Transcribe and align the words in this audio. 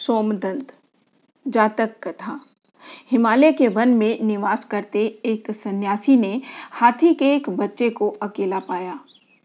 सोमदंत, 0.00 0.72
जातक 1.48 1.90
कथा। 2.02 2.40
हिमालय 3.10 3.52
के 3.52 3.68
वन 3.68 3.88
में 3.88 4.22
निवास 4.22 4.64
करते 4.64 5.04
एक 5.24 5.50
सन्यासी 5.50 6.16
ने 6.16 6.40
हाथी 6.72 7.14
के 7.14 7.34
एक 7.34 7.50
बच्चे 7.50 7.90
को 7.90 8.08
अकेला 8.22 8.58
पाया। 8.58 8.98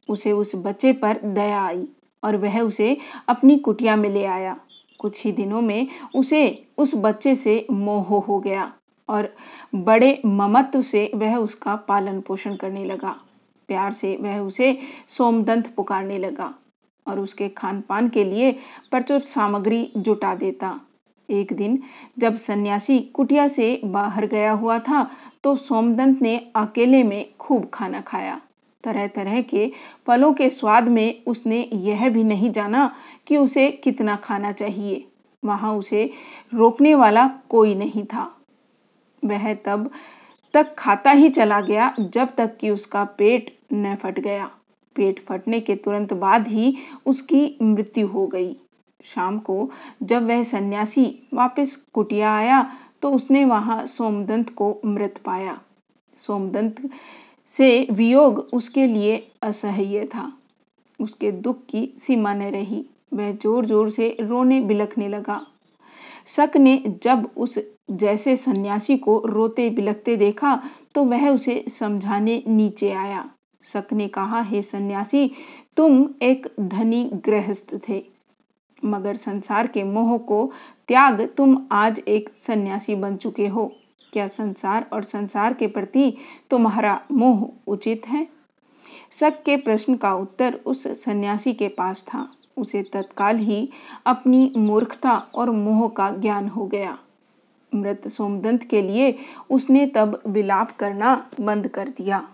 उसे 0.10 0.31
उस 0.31 0.55
बच्चे 0.55 0.94
पर 0.94 1.20
दया 1.23 1.62
आई 1.62 1.88
और 2.23 2.38
वह 2.38 2.60
उसे 2.62 2.97
अपनी 3.28 3.57
कुटिया 3.57 3.96
में 3.96 4.10
ले 4.10 4.26
आया। 4.26 4.60
कुछ 4.99 5.23
ही 5.23 5.31
दिनों 5.31 5.62
में 5.62 5.88
उसे 6.15 6.67
उस 6.78 6.96
बच्चे 6.96 7.35
से 7.35 7.67
मोह 7.72 8.19
हो 8.19 8.40
गया 8.40 8.74
और 9.10 9.35
बड़े 9.76 10.22
ममत्व 10.26 10.81
से 10.81 11.12
वह 11.15 11.35
उसका 11.37 11.76
पालन 11.76 12.22
पोषण 12.22 12.56
करने 12.56 12.85
लगा। 12.85 13.15
प्यार 13.67 13.94
से 13.94 14.17
वह 14.22 14.40
उसे 14.40 14.78
सोमदंत 15.08 15.74
पुकारने 15.76 16.17
लगा। 16.17 16.53
और 17.08 17.20
उसके 17.20 17.49
खान 17.49 17.81
पान 17.81 18.09
के 18.09 18.23
लिए 18.23 18.52
प्रचुर 18.91 19.20
सामग्री 19.20 19.91
जुटा 19.98 20.34
देता। 20.35 20.80
एक 21.30 21.53
दिन 21.53 21.81
जब 22.20 22.35
सन्यासी 22.38 22.99
कुटिया 23.13 23.48
से 23.48 23.79
बाहर 23.85 24.25
गया 24.25 24.52
हुआ 24.52 24.77
था 24.79 25.09
तो 25.43 25.55
सोमदंत 25.55 26.21
ने 26.21 26.38
अकेले 26.55 27.03
में 27.03 27.26
खूब 27.39 27.70
खाना 27.73 28.02
खाया। 28.02 28.39
तरह 28.84 29.07
तरह 29.07 29.41
के 29.41 29.71
फलों 30.07 30.34
के 30.34 30.49
स्वाद 30.49 30.88
में 30.88 31.23
उसने 31.27 31.62
यह 31.73 32.09
भी 32.09 32.23
नहीं 32.23 32.52
जाना 32.52 32.89
कि 33.27 33.37
उसे 33.37 33.70
कितना 33.73 34.15
खाना 34.15 34.51
चाहिए। 34.51 35.05
वहाँ 35.43 35.73
उसे 35.73 36.09
रोकने 36.53 36.93
वाला 36.95 37.27
कोई 37.49 37.76
नहीं 37.76 38.03
था। 38.05 38.31
वह 39.23 39.53
तब 39.55 39.90
तक 40.53 40.76
खाता 40.77 41.12
ही 41.12 41.29
चला 41.29 41.59
गया 41.62 41.93
जब 41.99 42.35
तक 42.35 42.57
कि 42.57 42.70
उसका 42.70 43.03
पेट 43.17 43.55
न 43.73 43.95
फट 43.95 44.20
गया। 44.20 44.49
पेट 44.95 45.23
फटने 45.27 45.59
के 45.62 45.76
तुरंत 45.77 46.13
बाद 46.16 46.48
ही 46.48 46.76
उसकी 47.05 47.58
मृत्यु 47.62 48.08
हो 48.08 48.26
गई। 48.27 48.55
शाम 49.05 49.38
को 49.40 49.70
जब 50.04 50.27
वह 50.27 50.44
सन्यासी 50.44 51.05
वापस 51.34 51.76
कुटिया 51.94 52.34
आया 52.34 52.62
तो 53.02 53.12
उसने 53.12 53.44
वहाँ 53.45 53.85
सोमदंत 53.88 54.49
को 54.52 54.76
मृत 54.85 55.18
पाया। 55.26 55.60
सोमदंत 56.18 56.90
से 57.52 57.87
वियोग 57.91 58.40
उसके 58.54 58.85
लिए 58.87 59.15
असह्य 59.43 60.05
था। 60.05 60.32
उसके 60.99 61.32
दुख 61.32 61.59
की 61.70 61.90
सीमा 61.99 62.34
न 62.34 62.49
रही। 62.52 62.85
वह 63.13 63.32
ज़ोर 63.34 63.65
ज़ोर 63.65 63.90
से 63.90 64.16
रोने 64.22 64.59
बिलखने 64.62 65.08
लगा। 65.09 65.46
शक 66.28 66.58
ने 66.58 66.82
जब 67.04 67.30
उस 67.38 67.59
जैसे 67.94 68.36
सन्यासी 68.36 68.98
को 68.98 69.18
रोते 69.28 69.70
बिलखते 69.70 70.16
देखा 70.18 70.59
तो 70.96 71.04
वह 71.04 71.30
उसे 71.30 71.64
समझाने 71.70 72.42
नीचे 72.48 72.92
आया। 72.94 73.24
शक 73.66 73.94
ने 73.94 74.08
कहा, 74.08 74.42
हे 74.42 74.62
सन्यासी, 74.62 75.32
तुम 75.78 76.10
एक 76.22 76.48
धनी 76.60 77.10
गृहस्थ 77.14 77.76
थे, 77.90 78.04
मगर 78.86 79.16
संसार 79.16 79.68
के 79.68 79.84
मोह 79.84 80.18
को 80.18 80.52
त्याग 80.88 81.22
तुम 81.38 81.66
आज 81.72 82.00
एक 82.00 82.30
सन्यासी 82.38 82.96
बन 82.96 83.16
चुके 83.16 83.48
हो। 83.48 83.76
क्या 84.14 84.28
संसार 84.28 84.90
और 84.94 85.04
संसार 85.04 85.54
के 85.54 85.68
प्रति 85.68 86.18
तुम्हारा 86.50 87.02
मोह 87.12 87.50
उचित 87.68 88.08
है? 88.08 88.28
शक 89.12 89.44
के 89.44 89.58
प्रश्न 89.58 89.96
का 89.96 90.14
उत्तर 90.14 90.54
उस 90.66 90.88
सन्यासी 90.88 91.54
के 91.54 91.68
पास 91.68 92.04
था। 92.04 92.32
उसे 92.58 92.84
तत्काल 92.84 93.38
ही 93.38 93.70
अपनी 94.06 94.54
मूर्खता 94.58 95.18
और 95.36 95.52
मोह 95.52 95.90
का 95.90 96.10
ज्ञान 96.12 96.48
हो 96.48 96.68
गया। 96.68 96.98
मृत 97.76 98.08
सोमदंत 98.08 98.64
के 98.64 98.82
लिए 98.82 99.18
उसने 99.50 99.86
तब 99.88 100.22
विलाप 100.28 100.72
करना 100.72 101.30
बंद 101.42 101.68
कर 101.68 101.90
दिया। 101.90 102.30